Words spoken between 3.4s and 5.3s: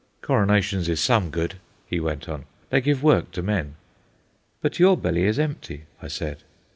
men." "But your belly